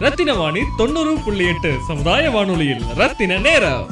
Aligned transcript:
ரத்தின 0.00 0.34
வாணி 0.34 0.60
தொண்ணூறு 0.76 1.16
புள்ளி 1.24 1.46
எட்டு 1.46 1.70
சமுதாய 1.86 2.30
வானொலியில் 2.30 2.82
ரத்தின 2.96 3.38
நேரம். 3.38 3.86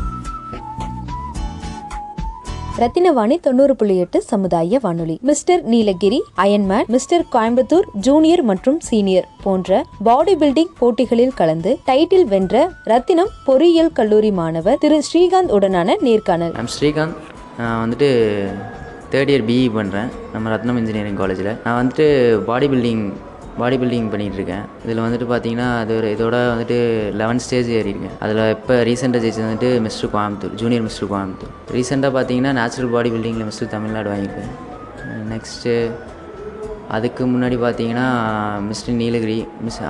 ரத்தினவாணி 2.79 3.41
தொண்ணூறு 3.41 3.77
புள்ளி 3.77 3.97
எட்டு 3.97 4.23
சமுதாய 4.23 4.79
வானொலி. 4.83 5.19
Mister 5.23 5.63
Nilgiri 5.63 6.23
ironman 6.37 6.87
mister 6.87 7.25
Coimbatore 7.33 7.89
junior 7.93 8.43
மற்றும் 8.43 8.81
சீனியர் 8.81 9.29
போன்ற 9.43 9.85
பாடி 10.03 10.35
பில்டிங் 10.35 10.73
போட்டிகளில் 10.79 11.35
கலந்து 11.35 11.79
டைட்டில் 11.87 12.25
வென்ற 12.25 12.73
ரத்தினம் 12.85 13.29
பொறியியல் 13.45 13.93
கல்லூரி 13.93 14.31
மாணவர் 14.31 14.79
திரு 14.79 15.03
ஸ்ரீகாந்த் 15.13 15.55
உடனான 15.59 15.97
நேர்காணல். 16.01 16.53
ஸ்ரீகாந்த் 16.81 17.15
நான் 17.59 17.79
வந்துட்டு 17.85 18.11
தேர்ட் 19.13 19.33
இயர் 19.35 19.49
பிஇ 19.51 19.71
பண்ணுறேன். 19.79 20.09
நம்ம 20.33 20.57
ரத்னம் 20.57 20.77
இன்ஜினியரிங் 20.77 21.17
காலேஜில் 21.17 21.57
நான் 21.65 21.79
வந்துட்டு 21.81 22.37
பாடி 22.37 22.67
பில்டிங் 22.67 23.13
பாடி 23.61 23.77
பில்டிங் 23.83 24.11
பண்ணிகிட்டு 24.13 24.39
இருக்கேன் 24.41 24.65
இதில் 24.85 25.03
வந்துட்டு 25.07 25.27
பார்த்தீங்கன்னா 25.33 25.69
அது 25.83 25.93
ஒரு 26.01 26.09
இதோட 26.17 26.37
வந்துட்டு 26.53 26.79
லெவன் 27.21 27.43
ஸ்டேஜ் 27.45 27.71
ஏறியிருக்கேன். 27.79 28.17
அதில் 28.25 28.43
இப்போ 28.57 28.77
ரீசெண்டாக 28.91 29.23
ஜெயிச்சது 29.25 29.47
வந்துட்டு 29.49 29.71
mister 29.87 30.13
Coimbatore 30.15 30.55
junior 30.63 30.87
mister 30.89 31.11
Coimbatore. 31.15 31.53
ரீசெண்டாக 31.79 32.13
பார்த்தீங்கன்னா 32.19 32.53
நேச்சுரல் 32.61 32.95
பாடி 32.95 33.11
பில்டிங்கில் 33.17 33.49
மிஸ்டர் 33.51 33.75
தமிழ்நாடு 33.75 34.11
வாங்கியிருக்கேன். 34.13 34.55
நெக்ஸ்ட்டு 35.33 35.75
அதுக்கு 36.97 37.23
முன்னாடி 37.35 37.57
பார்த்தீங்கன்னா 37.67 38.07
mister 38.71 38.99
Nilgiri 39.03 39.41
miss 39.67 39.83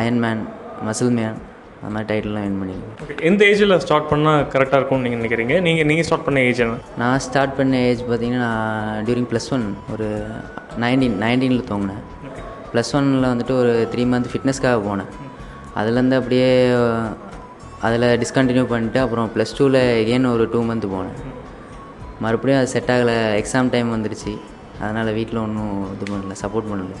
ironman 0.00 0.44
muscle 0.88 1.16
man 1.18 1.36
அந்த 1.78 1.92
மாதிரி 1.94 2.08
டைட்டில்லாம் 2.10 2.44
வின் 2.46 2.60
பண்ணியிருக்கேன். 2.60 3.18
எந்த 3.28 3.40
ஏஜில் 3.50 3.74
ஸ்டார்ட் 3.84 4.06
பண்ணால் 4.12 4.44
கரெக்டாக 4.52 4.78
இருக்கும்னு 4.80 5.04
நீங்கள் 5.06 5.20
நினைக்கிறீங்க? 5.20 5.54
நீங்கள் 5.66 5.88
நீங்கள் 5.90 6.06
ஸ்டார்ட் 6.08 6.26
பண்ண 6.28 6.44
ஏஜ் 6.48 6.62
என்ன? 6.66 6.76
நான் 7.02 7.22
ஸ்டார்ட் 7.26 7.56
பண்ண 7.58 7.80
ஏஜ் 7.88 8.02
பார்த்தீங்கன்னா 8.10 8.44
நான் 8.46 9.02
டியூரிங் 9.08 9.28
ப்ளஸ் 9.32 9.50
ஒன் 9.56 9.66
ஒரு 9.94 10.08
நைன்டீன் 10.84 11.18
நைன்டீனில் 11.24 11.68
தூங்கினேன். 11.70 12.02
ப்ளஸ் 12.74 12.92
ஒனில் 12.98 13.30
வந்துட்டு 13.32 13.54
ஒரு 13.62 13.72
த்ரீ 13.92 14.04
மந்த் 14.12 14.30
ஃபிட்னஸ்க்காக 14.30 14.78
போனேன். 14.88 15.10
அதுலேருந்து 15.78 16.16
அப்படியே 16.20 16.48
அதில் 17.86 18.06
டிஸ்கண்டினியூ 18.22 18.64
பண்ணிட்டு 18.72 18.98
அப்புறம் 19.04 19.30
ப்ளஸ் 19.34 19.54
டூவில் 19.58 19.80
எகெயின் 20.02 20.26
ஒரு 20.34 20.44
டூ 20.52 20.60
மந்த் 20.68 20.86
போனேன். 20.94 21.18
மறுபடியும் 22.24 22.60
அது 22.60 22.70
செட் 22.74 22.90
ஆகலை 22.94 23.16
எக்ஸாம் 23.40 23.70
டைம் 23.74 23.88
வந்துடுச்சு 23.94 24.32
அதனால் 24.82 25.10
வீட்டில் 25.18 25.40
ஒன்றும் 25.46 25.74
இது 25.94 26.04
பண்ணல 26.12 26.36
சப்போர்ட் 26.44 26.70
பண்ணல. 26.70 26.94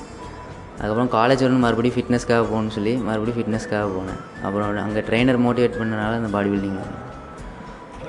அதுக்கப்புறம் 0.78 1.10
காலேஜ் 1.16 1.42
வரணும் 1.44 1.64
மறுபடியும் 1.66 1.96
ஃபிட்னஸ்க்காக 1.96 2.42
போகணும்னு 2.50 2.76
சொல்லி 2.76 2.92
மறுபடியும் 3.08 3.38
ஃபிட்னஸ்க்காக 3.38 3.88
போனேன். 3.96 4.20
அப்புறம் 4.46 4.84
அங்கே 4.86 5.02
ட்ரெயினர் 5.08 5.40
மோட்டிவேட் 5.46 5.78
பண்ணனால 5.80 6.20
அந்த 6.20 6.30
பாடி 6.36 6.50
பில்டிங் 6.54 6.78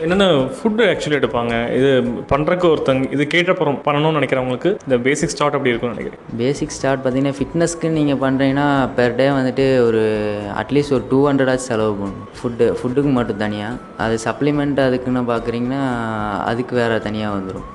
என்னென்ன 0.04 0.26
ஃபுட்டு 0.56 0.84
ஆக்சுவலி 0.92 1.18
எடுப்பாங்க? 1.20 1.54
இது 1.78 1.90
பண்ணுறக்கு 2.32 2.66
ஒருத்தங்க 2.72 3.12
இது 3.16 3.24
கேட்டப்புறம் 3.34 3.78
பண்ணணும்னு 3.86 4.18
நினைக்கிறவங்களுக்கு 4.20 4.72
இந்த 4.86 4.98
பேசிக் 5.08 5.34
ஸ்டார்ட் 5.34 5.56
அப்படி 5.58 5.72
இருக்கும்னு 5.72 5.96
நினைக்கிறேன். 5.96 6.22
பேசிக் 6.42 6.76
ஸ்டார்ட் 6.78 7.04
பார்த்தீங்கன்னா 7.04 7.38
ஃபிட்னஸ்க்கு 7.38 7.90
நீங்கள் 7.98 8.20
பண்ணுறீங்கன்னா 8.24 8.68
பெர் 8.98 9.16
டே 9.20 9.28
வந்துட்டு 9.38 9.66
ஒரு 9.88 10.02
அட்லீஸ்ட் 10.64 10.96
ஒரு 10.98 11.06
டூ 11.14 11.20
ஹண்ட்ரடாச்சும் 11.30 11.72
செலவு 11.72 11.94
பண்ணணும் 12.02 12.28
ஃபுட்டு 12.40 12.68
ஃபுட்டுக்கு 12.80 13.14
மட்டும் 13.20 13.42
தனியாக 13.46 13.80
அது 14.06 14.18
சப்ளிமெண்ட் 14.28 14.82
அதுக்குன்னு 14.88 15.24
பார்க்குறீங்கன்னா 15.32 15.82
அதுக்கு 16.52 16.76
வேறு 16.82 17.00
தனியாக 17.08 17.38
வந்துடும் 17.38 17.70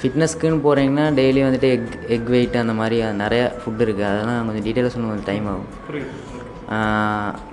ஃபிட்னஸ்க்குன்னு 0.00 0.64
போகிறீங்கன்னா 0.66 1.06
டெய்லி 1.20 1.40
வந்துட்டு 1.46 1.68
எக் 1.76 1.94
எக் 2.16 2.28
வெயிட் 2.34 2.60
அந்த 2.60 2.74
மாதிரி 2.80 2.98
நிறைய 3.22 3.42
ஃபுட் 3.60 3.82
இருக்குது 3.86 4.10
அதெல்லாம் 4.10 4.46
கொஞ்சம் 4.48 4.66
டீட்டெயிலாக 4.66 4.92
சொல்ல 4.94 5.08
கொஞ்சம் 5.12 5.30
டைம் 5.30 5.48
ஆகும். 5.52 5.70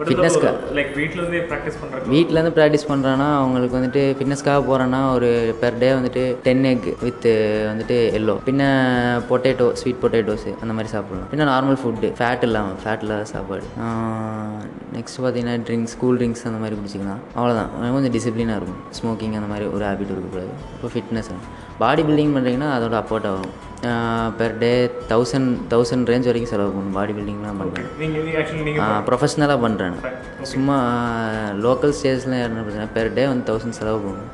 ஃபிட்னஸ்க்கு 0.08 0.50
லைக் 0.78 0.92
வீட்டிலேருந்தே 1.00 1.40
ப்ராக்டிஸ் 1.52 1.78
பண்ணுறாங்க 1.82 2.12
வீட்டிலேருந்து 2.14 2.54
ப்ராக்டிஸ் 2.58 2.88
பண்ணுறான்னா 2.90 3.28
அவங்களுக்கு 3.40 3.78
வந்துட்டு 3.78 4.02
ஃபிட்னஸ்க்காக 4.18 4.62
போகிறேன்னா 4.68 5.00
ஒரு 5.16 5.30
பெர் 5.62 5.80
டே 5.84 5.90
வந்துட்டு 6.00 6.24
டென் 6.46 6.64
எக் 6.72 6.88
வித் 7.06 7.28
வந்துட்டு 7.72 7.98
எல்லோ 8.20 8.36
பின்ன 8.50 8.64
பொட்டேட்டோ 9.30 9.68
ஸ்வீட் 9.82 10.02
பொட்டேட்டோஸு 10.04 10.54
அந்த 10.62 10.72
மாதிரி 10.78 10.92
சாப்பிட்லாம். 10.96 11.30
பின்ன 11.34 11.48
நார்மல் 11.54 11.80
ஃபுட்டு 11.84 12.12
ஃபேட் 12.20 12.46
இல்லாமல் 12.50 12.80
ஃபேட் 12.84 13.06
இல்லாத 13.06 13.28
சாப்பாடு. 13.34 13.66
நெக்ஸ்ட் 14.98 15.22
பார்த்தீங்கன்னா 15.24 15.58
ட்ரிங்க்ஸ் 15.70 15.98
கூல் 16.04 16.20
ட்ரிங்க்ஸ் 16.22 16.48
அந்த 16.52 16.60
மாதிரி 16.64 16.78
குடிச்சிக்கலாம். 16.82 17.24
அவ்வளோதான் 17.38 17.94
கொஞ்சம் 17.98 18.16
டிசிப்ளினாக 18.18 18.60
இருக்கும். 18.62 18.82
ஸ்மோக்கிங் 19.00 19.38
அந்த 19.42 19.50
மாதிரி 19.54 19.68
ஒரு 19.78 19.86
ஹேபிட் 19.90 20.14
இருக்கக்கூடாது. 20.16 20.54
இப்போ 20.76 20.90
ஃபிட்னஸ் 20.96 21.32
பாடி 21.82 22.02
பில்டிங் 22.10 22.36
பண்ணுறீங்கன்னா 22.36 22.70
அதோட 22.76 22.96
அப்போர்ட் 23.04 23.30
ஆகும். 23.32 23.54
Per 24.38 24.54
day 24.62 24.70
thousand 25.10 25.50
thousand 25.72 26.08
range 26.12 26.28
வரைக்கும் 26.30 26.52
செலவு 26.52 26.72
பண்ணணும் 26.76 26.96
பாடி 26.98 27.12
பில்டிங்லாம் 27.18 27.60
பண்ணுறேன் 27.62 29.04
ப்ரொஃபஷ்னலாக 29.10 29.58
பண்ணுறேன் 29.66 29.98
சும்மா 30.52 30.78
லோக்கல் 31.66 31.94
ஸ்டேஜில் 31.98 32.36
என்ன 32.48 32.64
பிரச்சனை 32.66 32.88
பெர் 32.96 33.12
டே 33.18 33.26
வந்து 33.32 33.46
தௌசண்ட் 33.50 33.78
செலவு 33.80 34.00
போகும் 34.06 34.26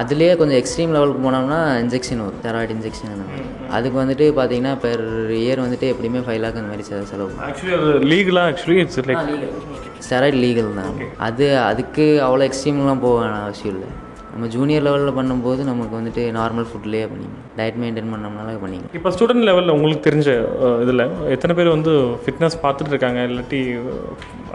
அதுலேயே 0.00 0.34
கொஞ்சம் 0.42 0.60
எக்ஸ்ட்ரீம் 0.60 0.94
லெவலுக்கு 0.96 1.24
போனோம்னா 1.26 1.60
இன்ஜெக்ஷன் 1.84 2.22
வரும். 2.24 2.42
தெராய்டு 2.46 2.76
இன்ஜெக்ஷன் 2.76 3.24
அதுக்கு 3.78 3.96
வந்துட்டு 4.02 4.28
பார்த்தீங்கன்னா 4.40 4.74
பெர் 4.86 5.06
இயர் 5.40 5.64
வந்துட்டு 5.66 5.88
எப்படியுமே 5.94 6.24
ஃபைவ் 6.28 6.40
லேக் 6.44 6.60
அந்த 6.62 6.70
மாதிரி 6.74 6.86
செலவு 7.10 7.32
அது 7.48 7.98
லீகலாக 8.12 8.52
actually 8.52 8.78
it's 8.84 9.04
like 9.10 9.26
steroid 10.06 10.38
legal 10.46 10.72
தான். 10.80 10.96
அது 11.26 11.46
அதுக்கு 11.70 12.06
அவ்வளோ 12.28 12.46
எக்ஸ்ட்ரீம்லாம் 12.50 13.04
போக 13.08 13.28
அவசியம் 13.44 13.74
இல்லை. 13.76 13.90
நம்ம 14.34 14.46
ஜூனியர் 14.54 14.84
லெவலில் 14.86 15.16
பண்ணும்போது 15.18 15.62
நமக்கு 15.68 15.94
வந்துட்டு 15.98 16.22
நார்மல் 16.36 16.66
ஃபுட்லேயே 16.70 17.06
பண்ணிக்கலாம் 17.10 17.44
டயட் 17.58 17.78
மெயின்டைன் 17.82 18.10
பண்ணோம்னால 18.12 18.54
பண்ணிக்கலாம். 18.62 18.94
இப்போ 18.98 19.10
ஸ்டூடெண்ட் 19.14 19.46
லெவலில் 19.48 19.74
உங்களுக்கு 19.76 20.06
தெரிஞ்ச 20.06 20.28
இதில் 20.84 21.04
எத்தனை 21.34 21.54
பேர் 21.58 21.74
வந்து 21.76 21.92
ஃபிட்னஸ் 22.22 22.56
பார்த்துட்டு 22.64 22.92
இருக்காங்க? 22.94 23.20
இல்லாட்டி 23.30 23.60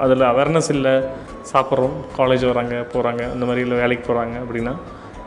அதில் 0.06 0.26
அவேர்னஸ் 0.32 0.70
இல்லை 0.76 0.94
சாப்பிட்றோம் 1.52 1.96
காலேஜ் 2.20 2.44
வராங்க 2.52 2.76
போகிறாங்க 2.94 3.24
அந்த 3.36 3.46
மாதிரி 3.50 3.64
இல்லை 3.66 3.78
வேலைக்கு 3.84 4.06
போகிறாங்க 4.10 4.36
அப்படின்னா? 4.44 4.74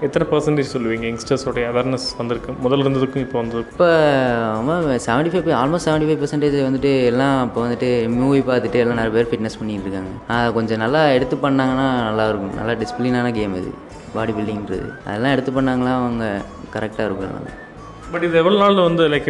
எத்தனை 0.06 0.24
பர்சன்டேஜ் 0.30 0.72
சொல்லுவீங்க? 0.74 1.04
யங்ஸ்டர்ஸோடைய 1.10 1.64
அவேர்னஸ் 1.70 2.06
வந்திருக்கு. 2.20 2.52
முதல்ல 2.64 2.84
இருந்ததுக்கும் 2.84 3.24
இப்போ 3.24 3.36
வந்து 3.40 3.58
இப்போ 3.72 3.88
seventy 5.06 5.30
five 5.32 5.50
almost 5.60 5.88
seventy 5.88 6.08
five 6.08 6.20
percentage 6.22 6.56
வந்துட்டு 6.68 6.92
எல்லாம் 7.10 7.36
இப்போ 7.48 7.60
வந்துட்டு 7.66 7.90
மூவி 8.18 8.40
பார்த்துட்டு 8.50 8.80
எல்லாம் 8.82 9.00
நிறைய 9.00 9.14
பேர் 9.16 9.30
ஃபிட்னஸ் 9.32 9.58
பண்ணிட்டு 9.60 9.86
இருக்காங்க. 9.88 10.12
அதை 10.36 10.46
கொஞ்சம் 10.58 10.82
நல்லா 10.84 11.02
எடுத்து 11.16 11.36
பண்ணாங்கன்னா 11.46 11.88
நல்லா 12.08 12.26
இருக்கும். 12.30 12.54
நல்லா 12.60 12.74
டிசிப்ளினான 12.82 13.32
கேம் 13.38 13.58
இது. 13.62 13.72
பாடி 14.16 14.32
பில்டிங்கிறது 14.38 14.88
அதெல்லாம் 15.08 15.34
எடுத்து 15.36 15.52
பண்ணாங்களா 15.58 15.92
அவங்க 16.00 16.24
கரெக்டாக 16.74 17.06
இருக்கும். 17.08 17.28
எல்லாம் 17.30 17.58
பட் 18.12 18.24
இது 18.24 18.36
எவ்வளோ 18.38 18.56
நாள் 18.58 18.80
வந்து 18.80 19.04
லைக் 19.08 19.28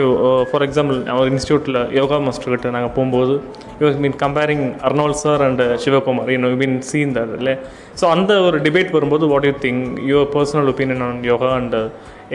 ஃபார் 0.50 0.64
எக்ஸாம்பிள் 0.66 0.98
அவர் 1.06 1.28
இன்ஸ்டியூட்டில் 1.28 1.78
யோகா 1.92 2.16
மாஸ்டர் 2.18 2.52
கிட்ட 2.54 2.70
நாங்கள் 2.70 2.94
போகும்போது 2.94 3.34
you 3.80 3.90
mean 3.98 4.16
comparing 4.18 4.64
Arnold 4.82 5.14
sir 5.20 5.42
and 5.42 5.62
Sivakumar 5.84 6.30
you 6.34 6.56
mean 6.62 6.76
seen 6.82 7.14
that 7.16 7.34
இல்லை? 7.38 7.54
ஸோ 8.00 8.04
அந்த 8.06 8.32
ஒரு 8.40 8.58
டிபேட் 8.60 8.90
வரும்போது 8.90 9.26
what 9.26 9.46
you 9.46 9.54
think 9.62 9.82
your 10.08 10.30
personal 10.34 10.70
opinion 10.72 11.04
on 11.08 11.20
yoga 11.24 11.50
and 11.52 11.76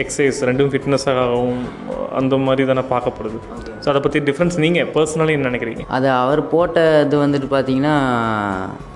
exercise 0.02 0.38
ரெண்டும் 0.48 0.70
ஃபிட்னஸாகவும் 0.72 1.60
அந்த 2.20 2.34
மாதிரி 2.46 2.66
தானே 2.70 2.82
பார்க்கப்படுது. 2.92 3.38
ஸோ 3.82 3.86
அதை 3.92 4.00
பற்றி 4.04 4.18
டிஃப்ரென்ஸ் 4.28 4.56
நீங்கள் 4.64 4.88
பர்சனலி 4.94 5.32
என்ன 5.36 5.48
நினைக்கிறீங்க? 5.50 5.82
அது 5.96 6.08
அவர் 6.22 6.42
போட்ட 6.52 6.78
இது 7.06 7.16
வந்துட்டு 7.22 7.48
பார்த்தீங்கன்னா 7.54 7.94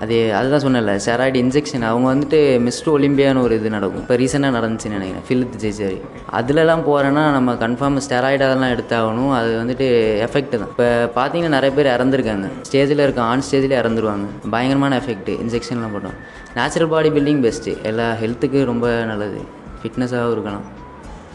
அது 0.03 0.17
அதுதான் 0.39 0.63
சொன்னல 0.65 0.95
ஸ்டெராய்டு 1.05 1.41
இன்ஜெக்ஷன் 1.43 1.85
அவங்க 1.91 2.07
வந்துட்டு 2.13 2.39
மிஸ்டர் 2.67 2.93
ஒலிம்பியான்னு 2.97 3.43
ஒரு 3.45 3.55
இது 3.59 3.73
நடக்கும். 3.77 4.03
இப்போ 4.03 4.17
ரீசெண்டாக 4.23 4.57
நடந்துச்சுன்னு 4.57 4.99
நினைக்கிறேன் 4.99 5.25
ஃபிலித் 5.29 5.57
ஜெயிச்சாரி 5.63 5.99
அதுலலாம் 6.39 6.85
போகிறேன்னா 6.89 7.23
நம்ம 7.37 7.55
கன்ஃபார்ம் 7.63 7.99
ஸ்டெராய்டு 8.07 8.45
அதெல்லாம் 8.49 8.73
எடுத்தாகணும். 8.75 9.31
அது 9.39 9.51
வந்துட்டு 9.61 9.87
எஃபெக்ட் 10.27 10.55
தான். 10.61 10.71
இப்போ 10.73 10.87
பார்த்தீங்கன்னா 11.17 11.55
நிறைய 11.57 11.73
பேர் 11.79 11.93
இறந்துருக்காங்க. 11.95 12.47
ஸ்டேஜில் 12.69 13.03
இருக்க 13.05 13.21
ஆன் 13.31 13.45
ஸ்டேஜில் 13.49 13.79
இறந்துருவாங்க. 13.81 14.27
பயங்கரமான 14.55 14.99
எஃபெக்ட் 15.03 15.33
இன்ஜெக்ஷன்லாம் 15.43 15.95
போட்டோம். 15.97 16.17
நேச்சுரல் 16.59 16.91
பாடி 16.95 17.11
பில்டிங் 17.17 17.43
பெஸ்ட்டு 17.47 17.75
எல்லா 17.91 18.07
ஹெல்த்துக்கு 18.23 18.61
ரொம்ப 18.71 18.87
நல்லது. 19.11 19.41
ஃபிட்னஸாகவும் 19.81 20.33
இருக்கலாம். 20.35 20.65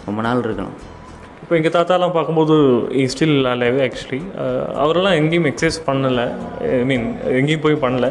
ரொம்ப 0.08 0.22
நாள் 0.28 0.44
இருக்கலாம் 0.46 0.76
இப்போ 1.42 1.56
எங்கள் 1.58 1.74
தாத்தாலாம் 1.76 2.14
பார்க்கும்போது 2.16 2.54
ஸ்டில் 3.12 3.38
அலைவே 3.52 3.80
ஆக்சுவலி 3.84 4.18
அவரெல்லாம் 4.82 5.16
எங்கேயும் 5.20 5.46
எக்ஸசைஸ் 5.50 5.78
பண்ணலை. 5.86 6.26
ஐ 6.78 6.82
மீன் 6.90 7.06
எங்கேயும் 7.38 7.62
போய் 7.66 7.82
பண்ணல. 7.84 8.08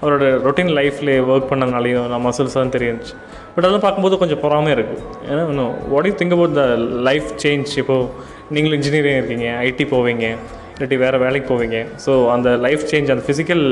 அவரோட 0.00 0.24
ரொட்டீன் 0.46 0.72
லைஃப்ல 0.78 1.14
ஒர்க் 1.32 1.48
பண்ணனாலையும் 1.50 2.06
நான் 2.12 2.24
மசில்ஸ் 2.26 2.56
தான் 2.58 2.72
தெரிஞ்சிச்சு. 2.76 3.12
பட் 3.54 3.64
அதெல்லாம் 3.64 3.84
பார்க்கும்போது 3.84 4.18
கொஞ்சம் 4.22 4.40
பொறாமையாக 4.44 4.76
இருக்குது 4.76 5.02
ஏன்னா 5.28 5.42
இன்னும் 5.52 5.74
what 5.92 6.06
you 6.08 6.14
think 6.20 6.34
about 6.36 6.54
the 6.60 6.64
life 7.08 7.28
change 7.42 7.72
இப்போது 7.82 8.06
நீங்களும் 8.54 8.78
இன்ஜினியரிங் 8.78 9.18
இருக்கீங்க 9.20 9.48
ஐடி 9.66 9.86
போவீங்க 9.92 10.24
இல்லாட்டி 10.74 10.98
வேறு 11.04 11.20
வேலைக்கு 11.24 11.48
போவீங்க. 11.52 11.78
ஸோ 12.04 12.12
அந்த 12.34 12.48
லைஃப் 12.66 12.84
சேஞ்ச் 12.92 13.12
அந்த 13.14 13.24
ஃபிசிக்கல் 13.26 13.64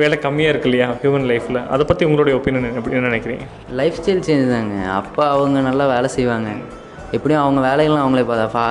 வேலை 0.00 0.18
கம்மியாக 0.24 0.52
இருக்கு 0.52 0.70
இல்லையா 0.70 0.88
ஹியூமன் 1.02 1.28
லைஃப்பில் 1.32 1.60
அதை 1.74 1.84
பற்றி 1.90 2.06
உங்களுடைய 2.08 2.34
ஒப்பீனியன் 2.38 2.78
எப்படி 2.80 2.96
என்ன 2.98 3.10
நினைக்கிறீங்க? 3.12 3.46
லைஃப் 3.80 3.98
ஸ்டைல் 4.00 4.24
சேஞ்ச் 4.28 4.48
தாங்க. 4.54 4.78
அப்பா 5.00 5.26
அவங்க 5.36 5.60
நல்லா 5.68 5.86
வேலை 5.94 6.10
செய்வாங்க. 6.16 6.50
எப்படியும் 7.14 7.42
அவங்க 7.42 7.60
வேலையெல்லாம் 7.68 8.04
அவங்களே 8.04 8.24
பார்த்தா 8.30 8.46
ஃபா 8.54 8.64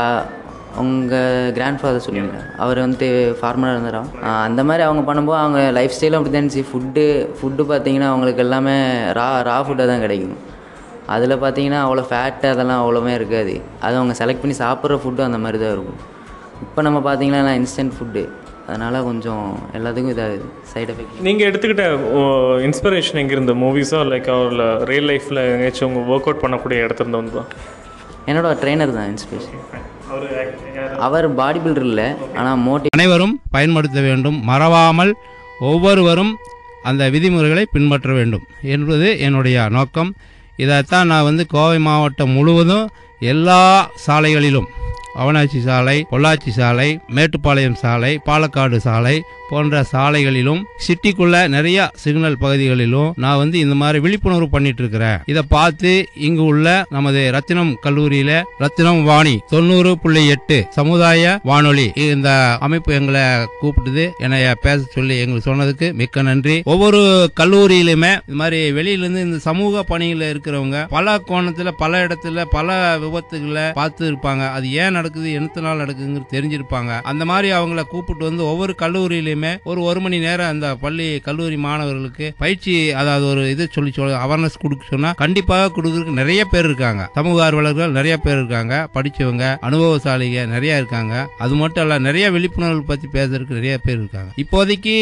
அவங்க 0.80 1.16
கிராண்ட் 1.58 1.80
ஃபாதர் 1.82 2.04
சொல்லுவீங்க. 2.06 2.40
அவர் 2.64 2.82
வந்துட்டு 2.84 3.08
ஃபார்மராக 3.40 3.76
இருந்தாராம். 3.76 4.10
அந்த 4.48 4.62
மாதிரி 4.70 4.84
அவங்க 4.88 5.02
பண்ணும்போது 5.10 5.40
அவங்க 5.44 5.60
லைஃப் 5.78 5.94
ஸ்டைலும் 5.98 6.18
அப்படி 6.20 6.32
தான் 6.34 6.42
இருந்துச்சு. 6.44 6.64
ஃபுட்டு 6.70 7.06
ஃபுட்டு 7.38 7.66
பார்த்தீங்கன்னா 7.70 8.10
அவங்களுக்கு 8.14 8.44
எல்லாமே 8.46 8.76
ரா 9.20 9.28
ரா 9.50 9.58
ஃபுட்டாக 9.68 9.88
தான் 9.92 10.04
கிடைக்கும். 10.06 10.36
அதில் 11.16 11.36
பார்த்தீங்கன்னா 11.44 11.80
அவ்வளோ 11.86 12.04
ஃபேட்டு 12.10 12.48
அதெல்லாம் 12.54 12.82
அவ்வளோவே 12.84 13.14
இருக்காது. 13.20 13.54
அது 13.86 13.96
அவங்க 14.00 14.16
செலக்ட் 14.22 14.44
பண்ணி 14.44 14.58
சாப்பிட்ற 14.64 14.98
ஃபுட்டும் 15.04 15.28
அந்த 15.30 15.40
மாதிரி 15.46 15.60
தான் 15.64 15.74
இருக்கும். 15.76 16.02
இப்போ 16.66 16.82
நம்ம 16.88 17.00
பார்த்தீங்கன்னா 17.08 17.56
இன்ஸ்டன்ட் 17.62 17.96
ஃபுட்டு 17.98 18.24
அதனால் 18.68 18.98
கொஞ்சம் 19.08 19.48
எல்லாத்துக்கும் 19.78 20.14
இதாகுது. 20.16 20.46
சைடு 20.74 20.90
எஃபெக்ட் 20.94 21.24
நீங்கள் 21.28 21.48
எடுத்துக்கிட்ட 21.50 21.86
இன்ஸ்பிரேஷன் 22.68 23.22
எங்கே 23.24 23.36
இருந்த 23.38 23.56
மூவிஸோ 23.64 24.00
லைக் 24.12 24.30
அவரில் 24.36 24.66
ரியல் 24.92 25.10
லைஃப்பில் 25.12 25.42
எங்கேயாச்சும் 25.54 25.90
உங்கள் 25.90 26.08
ஒர்க் 26.14 26.30
அவுட் 26.30 26.44
பண்ணக்கூடிய 26.46 26.86
இடத்துல 26.88 27.16
இருந்து 27.18 27.38
தான் 27.40 27.50
என்னோட 28.27 28.50
ட்ரெயினர் 28.62 28.94
தான் 28.94 29.10
இன்ஸ்பிரேஷன் 29.10 29.62
அவர் 31.00 31.27
பாடி 31.33 31.60
பில்டர் 31.60 31.83
இல்லை 31.83 32.07
ஆனால் 32.36 32.60
மோட்டி 32.60 32.89
அனைவரும் 32.89 33.36
பயன்படுத்த 33.51 34.00
வேண்டும் 34.01 34.38
மறவாமல் 34.44 35.12
ஒவ்வொருவரும் 35.62 36.33
அந்த 36.83 37.10
விதிமுறைகளை 37.10 37.63
பின்பற்ற 37.72 38.13
வேண்டும் 38.13 38.44
என்பது 38.68 39.19
என்னுடைய 39.19 39.69
நோக்கம். 39.69 40.10
இதைத்தான் 40.57 41.07
நான் 41.07 41.24
வந்து 41.24 41.48
கோவை 41.48 41.77
மாவட்டம் 41.80 42.30
முழுவதும் 42.30 42.89
எல்லா 43.22 43.62
சாலைகளிலும் 44.06 44.68
அவனாச்சி 45.16 45.60
சாலை 45.62 45.98
பொள்ளாச்சி 46.12 46.51
சாலை 46.51 46.88
மேட்டுப்பாளையம் 47.10 47.80
சாலை 47.81 48.12
பாலக்காடு 48.25 48.77
சாலை 48.77 49.16
போன்ற 49.50 49.84
சாலைகளிலும் 49.92 50.62
சிட்டிக்குள்ள 50.86 51.36
நிறைய 51.48 51.90
சிக்னல் 52.04 52.38
பகுதிகளிலும் 52.38 53.14
நான் 53.16 53.38
வந்து 53.38 53.58
இந்த 53.60 53.76
மாதிரி 53.76 54.00
விழிப்புணர்வு 54.00 54.50
பண்ணிட்டு 54.50 54.82
இருக்கிறேன் 54.84 55.20
இதை 55.26 55.44
பார்த்து 55.50 55.92
இங்கு 56.28 56.44
உள்ள 56.44 56.86
நமது 56.90 57.22
ரத்தினம் 57.32 57.74
கல்லூரியில 57.84 58.32
ரத்தினம் 58.58 59.04
வாணி 59.04 59.36
தொண்ணூறு 59.48 59.92
புள்ளி 60.04 60.24
எட்டு 60.28 60.58
சமுதாய 60.70 61.40
வானொலி 61.44 61.88
இந்த 61.96 62.30
அமைப்பு 62.60 62.94
எங்களை 62.94 63.24
கூப்பிட்டுது. 63.62 64.06
என்னைய 64.18 64.56
பேச 64.62 64.84
சொல்லி 64.90 65.18
எங்களுக்கு 65.20 65.50
சொன்னதுக்கு 65.50 65.94
மிக்க 65.94 66.22
நன்றி. 66.22 66.62
ஒவ்வொரு 66.66 67.02
கல்லூரியிலுமே 67.40 68.12
இந்த 68.28 68.38
மாதிரி 68.42 68.72
வெளியிலிருந்து 68.72 69.22
இந்த 69.22 69.40
சமூக 69.50 69.84
பணியில் 69.84 70.26
இருக்கிறவங்க 70.34 70.80
பல 70.88 71.18
கோணத்தில் 71.20 71.72
பல 71.78 72.08
இடத்துல 72.08 72.46
பல 72.50 72.78
விபத்துகளை 73.04 73.66
பார்த்து 73.72 74.12
இருப்பாங்க 74.12 74.44
அது 74.58 74.72
ஏன் 74.72 74.96
நடக்குது 74.98 75.30
என்னத்தினால 75.40 75.82
நடக்குதுங்கிறது 75.84 76.34
தெரிஞ்சிருப்பாங்க. 76.38 77.02
அந்த 77.12 77.26
மாதிரி 77.26 77.52
அவங்கள 77.60 77.84
கூப்பிட்டு 77.84 78.24
வந்து 78.26 78.46
ஒவ்வொரு 78.46 78.76
கல்லூரியிலும் 78.82 79.34
கல்லூரியிலையுமே 79.36 79.52
ஒரு 79.70 79.82
ஒரு 79.90 80.00
மணி 80.06 80.18
நேரம் 80.20 80.52
அந்த 80.54 80.68
பள்ளி 80.84 81.08
கல்லூரி 81.28 81.58
மாணவர்களுக்கு 81.66 82.26
பயிற்சி 82.44 82.74
அதாவது 83.02 83.26
ஒரு 83.32 83.42
இது 83.54 83.64
சொல்லி 83.72 83.92
சொல்ல 83.98 84.20
அவேர்னஸ் 84.26 84.62
கொடுக்க 84.62 84.84
சொன்னா 84.90 85.12
கண்டிப்பாக 85.24 85.68
கொடுக்கறதுக்கு 85.76 86.20
நிறைய 86.22 86.42
பேர் 86.46 86.68
இருக்காங்க. 86.70 87.02
சமூக 87.18 87.44
ஆர்வலர்கள் 87.46 87.96
நிறைய 87.98 88.16
பேர் 88.26 88.38
இருக்காங்க. 88.42 88.74
படிச்சவங்க 88.96 89.46
அனுபவசாலிக 89.68 90.46
நிறைய 90.56 90.80
இருக்காங்க. 90.82 91.14
அது 91.46 91.54
மட்டும் 91.62 91.84
இல்ல 91.84 91.98
நிறைய 92.08 92.26
விழிப்புணர்வு 92.36 92.84
பத்தி 92.92 93.08
பேசுறதுக்கு 93.18 93.60
நிறைய 93.60 93.76
பேர் 93.86 94.00
இருக்காங்க. 94.04 94.32
இப்போதைக்கு 94.44 94.96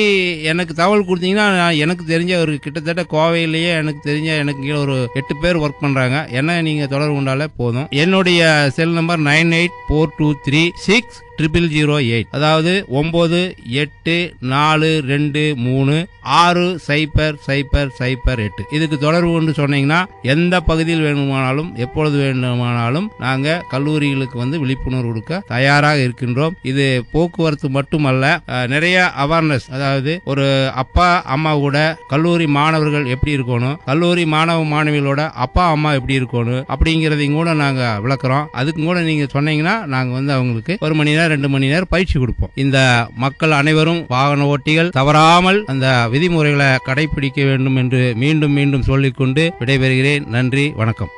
எனக்கு 0.51 0.73
தகவல் 0.73 1.07
கொடுத்தீங்கன்னா 1.09 1.47
நான் 1.61 1.81
எனக்கு 1.83 2.05
தெரிஞ்ச 2.13 2.33
ஒரு 2.39 2.53
கிட்டத்தட்ட 2.65 3.05
கோவையிலேயே 3.15 3.71
எனக்கு 3.81 4.01
தெரிஞ்ச 4.11 4.29
எனக்கு 4.43 4.61
கீழே 4.61 4.79
ஒரு 4.85 4.97
எட்டு 5.13 5.35
பேர் 5.41 5.61
ஒர்க் 5.65 5.83
பண்றாங்க. 5.85 6.17
என்ன 6.39 6.61
நீங்க 6.61 6.87
தொடர்பு 6.87 7.17
கொண்டாலே 7.17 7.47
போதும். 7.61 7.87
என்னுடைய 8.03 8.41
cell 8.77 8.97
number 8.99 9.21
nine 9.29 9.53
eight 9.59 9.79
four 9.89 10.15
two 10.17 10.27
three 10.47 10.63
six 10.87 11.19
triple 11.37 11.67
zero 11.75 11.97
eight 12.15 12.33
அதாவது 12.37 12.73
ஒம்பது 12.99 13.41
எட்டு 13.83 14.17
நாலு 14.53 14.89
ரெண்டு 15.11 15.43
மூணு 15.67 15.95
ஆறு 16.41 16.65
சைபர் 16.87 17.37
சைபர் 17.47 17.89
சைபர் 17.99 18.41
எட்டு. 18.43 18.63
இதுக்கு 18.75 18.97
தொடர்பு 19.05 19.31
கொண்டு 19.31 19.53
சொன்னீங்கன்னா 19.59 19.97
எந்த 20.33 20.55
பகுதியில் 20.67 21.03
வேணுமானாலும் 21.07 21.69
எப்பொழுது 21.85 22.17
வேண்டுமானாலும் 22.23 23.07
நாங்கள் 23.25 23.63
கல்லூரிகளுக்கு 23.73 24.37
வந்து 24.43 24.59
விழிப்புணர்வு 24.63 25.09
கொடுக்க 25.09 25.41
தயாராக 25.53 26.03
இருக்கின்றோம். 26.05 26.53
இது 26.71 26.85
போக்குவரத்து 27.13 27.69
மட்டுமல்ல 27.77 28.29
நிறைய 28.73 28.97
அவேர்னஸ் 29.23 29.67
அதாவது 29.75 30.13
ஒரு 30.33 30.45
அப்பா 30.83 31.07
அம்மா 31.35 31.51
கூட 31.65 31.77
கல்லூரி 32.13 32.47
மாணவர்கள் 32.59 33.09
எப்படி 33.15 33.35
இருக்கணும் 33.37 33.77
கல்லூரி 33.89 34.23
மாணவ 34.35 34.63
மாணவிகளோட 34.75 35.21
அப்பா 35.45 35.65
அம்மா 35.75 35.91
எப்படி 35.99 36.17
இருக்கணும் 36.21 36.63
அப்படிங்கிறதையும் 36.73 37.37
கூட 37.39 37.51
நாங்கள் 37.63 37.99
விளக்குறோம். 38.05 38.47
அதுக்கும் 38.61 38.89
கூட 38.91 39.01
நீங்கள் 39.09 39.33
சொன்னீங்கன்னா 39.35 39.75
நாங்கள் 39.95 40.17
வந்து 40.19 40.33
அவங்களுக்கு 40.37 40.73
ஒரு 40.85 40.93
மணி 40.99 41.11
நேரம் 41.11 41.22
ரெண்டு 41.27 41.49
மணி 41.49 41.67
நேரம் 41.67 41.87
பயிற்சி 41.89 42.19
கொடுப்போம். 42.19 42.51
இந்த 42.55 43.07
மக்கள் 43.15 43.51
அனைவரும் 43.51 44.05
வாகன 44.07 44.45
ஓட்டிகள் 44.45 44.89
தவறாமல் 44.89 45.65
அந்த 45.65 46.07
விதிமுறைகளை 46.11 46.69
கடைபிடிக்க 46.85 47.45
வேண்டும் 47.45 47.75
என்று 47.75 48.13
மீண்டும் 48.15 48.51
மீண்டும் 48.51 48.81
சொல்லிக்கொண்டு 48.81 49.53
விடைபெறுகிறேன். 49.59 50.25
நன்றி 50.25 50.69
வணக்கம். 50.75 51.09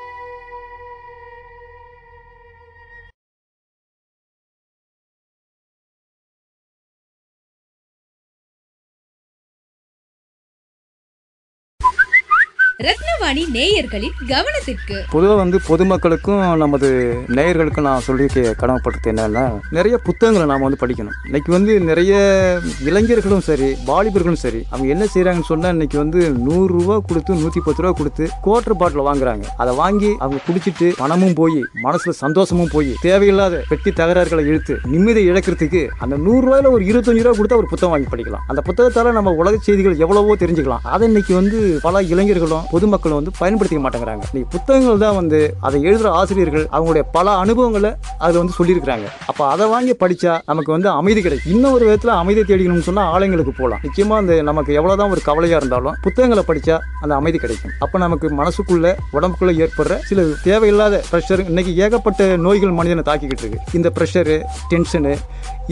ரத்னவாணி 13.25 13.43
நேயர்களின் 13.55 14.17
கவனத்திற்கு. 14.31 14.97
பொதுவாக 15.13 15.37
வந்து 15.41 15.57
பொதுமக்களுக்கும் 15.67 16.41
நமது 16.63 16.89
நேயர்களுக்கும் 17.37 17.87
நான் 17.87 18.03
சொல்லி 18.07 18.25
கடமைப்பட்டது 18.61 19.09
என்னன்னா 19.11 19.43
நிறைய 19.77 19.95
புத்தகங்களை 20.07 20.45
நாம் 20.51 20.65
வந்து 20.65 20.79
படிக்கணும். 20.81 21.15
இன்னைக்கு 21.27 21.51
வந்து 21.55 21.73
நிறைய 21.87 22.13
இளைஞர்களும் 22.89 23.43
சரி 23.47 23.69
வாலிபர்களும் 23.87 24.41
சரி 24.43 24.61
அவங்க 24.71 24.89
என்ன 24.95 25.05
செய்கிறாங்கன்னு 25.13 25.49
சொன்னால் 25.51 25.73
இன்னைக்கு 25.75 25.97
வந்து 26.03 26.19
நூறுரூவா 26.47 26.97
கொடுத்து 27.07 27.39
நூற்றி 27.41 27.63
பத்து 27.67 27.83
ரூபா 27.85 27.93
கொடுத்து 28.01 28.27
குவார்டர் 28.45 28.79
பாட்டில் 28.81 29.05
வாங்குறாங்க. 29.09 29.45
அதை 29.63 29.73
வாங்கி 29.81 30.11
அவங்க 30.23 30.41
குடிச்சிட்டு 30.49 30.89
பணமும் 31.01 31.35
போய் 31.41 31.59
மனசில் 31.87 32.19
சந்தோஷமும் 32.23 32.71
போய் 32.75 32.91
தேவையில்லாத 33.07 33.63
பெட்டி 33.71 33.93
தகராறுகளை 34.01 34.45
இழுத்து 34.51 34.77
நிம்மதி 34.93 35.23
இழக்கிறதுக்கு 35.31 35.83
அந்த 36.05 36.15
நூறுரூவாயில் 36.27 36.71
ஒரு 36.75 36.85
இருபத்தஞ்சு 36.91 37.25
ரூபா 37.27 37.35
கொடுத்தா 37.41 37.59
ஒரு 37.63 37.71
புத்தகம் 37.73 37.95
வாங்கி 37.95 38.11
படிக்கலாம். 38.13 38.45
அந்த 38.51 38.63
புத்தகத்தால் 38.69 39.11
நம்ம 39.19 39.35
உலக 39.41 39.63
செய்திகள் 39.69 39.99
எவ்வளவோ 40.05 40.37
தெரிஞ்சுக்கலாம். 40.45 40.85
அதை 40.93 41.03
இன்னைக்கு 41.13 41.35
வந்து 41.41 41.59
பல 41.87 42.05
இளைஞர்களும் 42.13 42.65
பொதுமக்களும் 42.75 43.13
வந்து 43.19 43.31
பயன்படுத்திக்க 43.41 43.81
மாட்டேங்கிறாங்க. 43.85 44.23
இன்றைக்கி 44.29 44.49
புத்தகங்கள் 44.55 45.01
தான் 45.05 45.17
வந்து 45.19 45.39
அதை 45.67 45.77
எழுதுகிற 45.87 46.09
ஆசிரியர்கள் 46.19 46.65
அவங்களுடைய 46.75 47.03
பல 47.17 47.35
அனுபவங்களை 47.43 47.91
அதில் 48.23 48.39
வந்து 48.41 48.57
சொல்லியிருக்கிறாங்க. 48.59 49.07
அப்போ 49.29 49.43
அதை 49.53 49.67
வாங்கி 49.73 49.95
படித்தா 50.03 50.33
நமக்கு 50.51 50.71
வந்து 50.75 50.89
அமைதி 50.99 51.21
கிடைக்கும். 51.25 51.51
இன்னும் 51.55 51.73
ஒரு 51.77 51.85
விதத்தில் 51.89 52.13
அமைதி 52.21 52.41
தேடிக்கணும்னு 52.51 52.87
சொன்னால் 52.89 53.09
ஆலயங்களுக்கு 53.15 53.53
போகலாம் 53.59 53.83
நிச்சயமாக 53.87 54.21
அந்த 54.23 54.35
நமக்கு 54.49 54.71
எவ்வளோதான் 54.79 55.13
ஒரு 55.15 55.23
கவலையாக 55.29 55.61
இருந்தாலும் 55.61 55.97
புத்தகங்களை 56.05 56.45
படித்தா 56.49 56.77
அந்த 57.03 57.13
அமைதி 57.19 57.37
கிடைக்கும். 57.43 57.73
அப்போ 57.85 57.97
நமக்கு 58.05 58.33
மனசுக்குள்ள 58.41 58.95
உடம்புக்குள்ளே 59.17 59.55
ஏற்படுற 59.65 59.99
சில 60.09 60.27
தேவையில்லாத 60.47 61.03
ப்ரெஷர் 61.11 61.43
இன்னைக்கு 61.51 61.73
ஏகப்பட்ட 61.85 62.29
நோய்கள் 62.45 62.77
மனிதனை 62.79 63.03
தாக்கிக்கிட்டு 63.09 63.45
இருக்கு. 63.45 63.61
இந்த 63.79 63.91
ப்ரெஷரு 63.97 64.37
டென்ஷனு 64.71 65.13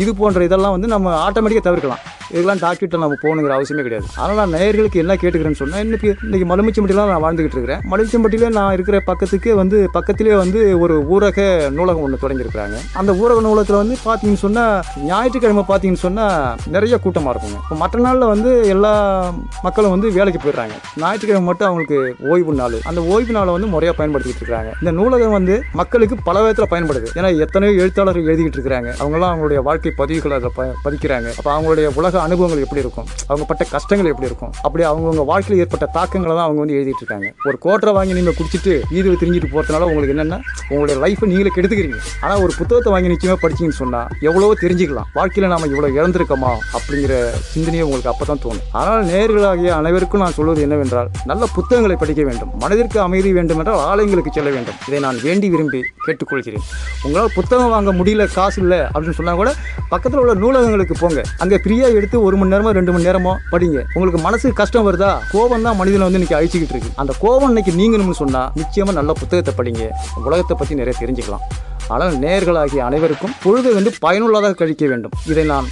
இது 0.01 0.11
போன்ற 0.19 0.43
இதெல்லாம் 0.49 0.73
வந்து 0.75 0.89
நம்ம 0.93 1.07
ஆட்டோமேட்டிக்காக 1.25 1.65
தவிர்க்கலாம். 1.69 2.03
இதெல்லாம் 2.33 2.59
டாக்டர்கிட்ட 2.63 2.99
நம்ம 3.01 3.15
போகணுங்கிற 3.23 3.53
அவசியமே 3.55 3.83
கிடையாது. 3.85 4.07
ஆனால் 4.21 4.37
நான் 4.39 4.53
நேயர்களுக்கு 4.57 5.01
என்ன 5.01 5.13
கேட்டுக்கிறேன்னு 5.21 5.59
சொன்னால் 5.61 5.83
இன்னைக்கு 5.85 6.09
இன்றைக்கி 6.25 6.45
மலுமிச்சம்பட்டியில் 6.51 7.01
நான் 7.11 7.23
வாழ்ந்துகிட்டு 7.25 7.57
இருக்கிறேன். 7.57 7.81
மலுமிச்சம்பட்டியில் 7.91 8.55
நான் 8.57 8.73
இருக்கிற 8.75 8.97
பக்கத்துக்கு 9.09 9.49
வந்து 9.59 9.77
பக்கத்திலே 9.97 10.35
வந்து 10.43 10.61
ஒரு 10.83 10.95
ஊரக 11.15 11.39
நூலகம் 11.77 12.05
ஒன்று 12.05 12.21
தொடங்கியிருக்கிறாங்க. 12.23 12.77
அந்த 13.01 13.11
ஊரக 13.23 13.41
நூலகத்தில் 13.47 13.79
வந்து 13.81 13.97
பார்த்தீங்கன்னு 14.05 14.43
சொன்னால் 14.45 14.73
ஞாயிற்றுக்கிழமை 15.09 15.65
பார்த்தீங்கன்னு 15.69 16.03
சொன்னால் 16.07 16.57
நிறைய 16.75 16.97
கூட்டமாக 17.05 17.33
இருக்குங்க. 17.35 17.59
இப்போ 17.65 17.77
மற்ற 17.83 18.01
நாளில் 18.07 18.31
வந்து 18.33 18.53
எல்லா 18.75 18.93
மக்களும் 19.67 19.93
வந்து 19.95 20.09
வேலைக்கு 20.17 20.41
போயிடுறாங்க. 20.45 20.77
ஞாயிற்றுக்கிழமை 21.03 21.45
மட்டும் 21.49 21.69
அவங்களுக்கு 21.69 21.99
ஓய்வு 22.31 22.57
நாள். 22.61 22.79
அந்த 22.91 23.03
ஓய்வு 23.13 23.35
நாளை 23.37 23.53
வந்து 23.57 23.71
முறையாக 23.75 23.97
பயன்படுத்திக்கிட்டு 23.99 24.45
இருக்காங்க 24.45 24.73
இந்த 24.81 24.93
நூலகம் 25.01 25.37
வந்து 25.39 25.57
மக்களுக்கு 25.81 26.17
பல 26.31 26.41
விதத்தில் 26.45 26.71
பயன்படுது. 26.73 27.07
ஏன்னா 27.19 27.31
எத்தனையோ 27.45 27.73
எழுத்தாளர்கள் 27.83 28.29
எழுதிக்கிட்டு 28.31 28.59
இருக்கிறாங்க. 28.59 28.91
அவங்களாம் 29.03 29.31
அவங்களுடைய 29.33 29.61
வாழ்க்கை 29.69 29.82
பதிவுகளை 29.99 30.35
அதில் 30.39 30.53
ப 30.57 30.65
பதிக்கிறாங்க. 30.85 31.27
அப்போ 31.37 31.49
அவங்களுடைய 31.55 31.87
உலக 31.99 32.15
அனுபவங்கள் 32.27 32.63
எப்படி 32.65 32.81
இருக்கும்? 32.83 33.07
அவங்க 33.29 33.45
பட்ட 33.51 33.63
கஷ்டங்கள் 33.73 34.09
எப்படி 34.11 34.29
இருக்கும்? 34.29 34.51
அப்படி 34.65 34.83
அவங்கவுங்க 34.89 35.25
வாழ்க்கையில் 35.31 35.61
ஏற்பட்ட 35.63 35.85
தாக்கங்களை 35.97 36.33
தான் 36.37 36.45
அவங்க 36.47 36.61
வந்து 36.63 36.77
எழுதிட்டு 36.79 37.03
இருக்காங்க 37.03 37.29
ஒரு 37.49 37.57
கோட்டரை 37.65 37.93
வாங்கி 37.97 38.17
நீங்கள் 38.19 38.37
குடிச்சிட்டு 38.39 38.73
வீதியில் 38.93 39.19
திரிஞ்சிட்டு 39.21 39.51
போகிறதுனால 39.53 39.87
உங்களுக்கு 39.91 40.15
என்னென்னா 40.15 40.39
உங்களுடைய 40.71 40.97
லைஃப்பை 41.03 41.29
நீங்களே 41.31 41.53
கெடுத்துக்கிறீங்க. 41.57 41.99
ஆனால் 42.23 42.41
ஒரு 42.45 42.53
புத்தகத்தை 42.59 42.91
வாங்கி 42.95 43.11
நிச்சயமாக 43.13 43.39
படிச்சீங்கன்னு 43.43 43.79
சொன்னால் 43.81 44.07
எவ்வளவோ 44.29 44.53
தெரிஞ்சுக்கலாம். 44.63 45.09
வாழ்க்கையில் 45.19 45.51
நாம் 45.53 45.69
இவ்வளோ 45.73 45.91
இழந்திருக்கோமா 45.97 46.51
அப்படிங்கிற 46.77 47.13
சிந்தனையை 47.51 47.85
உங்களுக்கு 47.87 48.11
அப்போ 48.13 48.27
தான் 48.31 48.43
தோணும். 48.45 48.65
ஆனால் 48.79 49.03
நேர்களாகிய 49.11 49.71
அனைவருக்கும் 49.79 50.23
நான் 50.25 50.37
சொல்வது 50.39 50.65
என்னவென்றால் 50.67 51.11
நல்ல 51.31 51.43
புத்தகங்களை 51.57 51.97
படிக்க 52.03 52.21
வேண்டும். 52.29 52.51
மனதிற்கு 52.63 52.99
அமைதி 53.07 53.31
வேண்டும் 53.39 53.59
என்றால் 53.61 53.81
ஆலயங்களுக்கு 53.89 54.35
செல்ல 54.37 54.49
வேண்டும். 54.57 54.77
இதை 54.87 54.99
நான் 55.07 55.19
வேண்டி 55.27 55.47
விரும்பி 55.53 55.81
கேட்டுக்கொள்கிறேன். 56.05 56.65
உங்களால் 57.05 57.33
புத்தகம் 57.37 57.73
வாங்க 57.75 57.91
முடியல 57.99 58.25
காசு 58.37 58.57
இல்லை 58.63 58.79
அப்படின்னு 58.93 59.17
சொன்னால் 59.19 59.39
கூட 59.41 59.51
பக்கத்தில் 59.91 60.21
உள்ள 60.21 60.33
நூலகங்களுக்கு 60.43 60.95
போங்க. 61.01 61.21
அங்கே 61.43 61.59
ஃப்ரீயாக 61.63 61.97
எடுத்து 61.99 62.23
ஒரு 62.27 62.37
மணி 62.37 62.53
நேரமோ 62.53 62.73
ரெண்டு 62.79 62.91
மணி 62.95 63.07
நேரமோ 63.09 63.33
படிங்க. 63.53 63.79
உங்களுக்கு 63.95 64.21
மனசுக்கு 64.27 64.59
கஷ்டம் 64.61 64.87
வருதா? 64.89 65.11
கோபம் 65.33 65.67
தான் 65.67 65.77
மனிதனை 65.81 66.05
வந்து 66.07 66.19
இன்னைக்கு 66.19 66.39
அழிச்சிக்கிட்டு 66.39 66.75
இருக்கு. 66.75 66.93
அந்த 67.03 67.13
கோபம் 67.23 67.51
இன்னைக்கு 67.53 67.73
நீங்கணும்னு 67.81 68.21
சொன்னால் 68.23 68.49
நிச்சயமாக 68.61 68.97
நல்ல 68.99 69.13
புத்தகத்தை 69.21 69.53
படிங்க. 69.59 69.85
உலகத்தை 70.29 70.57
பற்றி 70.61 70.75
நிறைய 70.81 70.95
தெரிஞ்சுக்கலாம். 71.03 71.45
ஆனால் 71.87 72.13
நேர்களாகிய 72.13 72.77
அனைவருக்கும் 72.77 73.35
பொழுது 73.43 73.73
வந்து 73.73 73.93
பயனுள்ளதாக 73.99 74.53
கழிக்க 74.53 74.87
வேண்டும். 74.87 75.11
இதை 75.25 75.43
நான் 75.43 75.65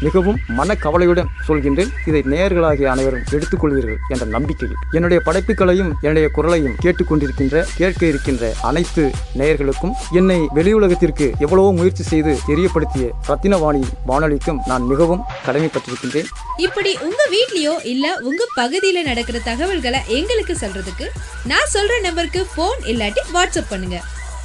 மிகவும் 0.00 0.38
மனக்கவலையுடன் 0.56 1.30
சொல்கின்றேன். 1.46 1.88
இதை 2.06 2.20
நேயர்களாகிய 2.32 2.84
அனைவரும் 2.84 3.24
எடுத்துக்கொள்வீர்கள் 3.30 3.96
என்ற 4.08 4.24
நம்பிக்கையில். 4.24 4.76
என்னுடைய 4.92 5.22
படைப்புகளையும் 5.24 5.92
என்னுடைய 6.00 6.28
குரலையும் 6.28 6.76
கேட்டுக்கொண்டிருக்கின்ற 6.84 7.64
கேட்க 7.76 8.06
இருக்கின்ற 8.06 8.52
அனைத்து 8.62 9.10
நேயர்களுக்கும் 9.38 9.92
என்னை 10.10 10.48
வெளியுலகத்திற்கு 10.54 11.32
எவ்வளவோ 11.38 11.72
முயற்சி 11.72 12.02
செய்து 12.02 12.38
தெரியப்படுத்திய 12.46 13.08
ரத்தினவாணி 13.28 13.82
வானொலிக்கும் 14.06 14.60
நான் 14.66 14.82
மிகவும் 14.82 15.24
கடமைப்பட்டிருக்கின்றேன். 15.46 16.28
இப்படி 16.56 16.98
உங்க 17.00 17.28
வீட்லயோ 17.34 17.84
இல்ல 17.84 18.18
உங்க 18.18 18.44
பகுதியில 18.56 19.02
நடக்கிற 19.02 19.38
தகவல்களை 19.38 20.00
எங்களுக்கு 20.06 20.56
சொல்றதுக்கு 20.60 21.08
நான் 21.44 21.72
சொல்ற 21.74 22.00
நம்பருக்கு 22.00 22.46
ஃபோன் 22.56 22.80
இல்லாட்டி 22.84 23.24
வாட்ஸ்அப் 23.34 23.70
பண்ணுங்க. 23.70 24.00